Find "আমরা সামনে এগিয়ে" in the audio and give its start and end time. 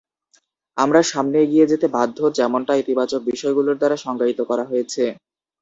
0.77-1.69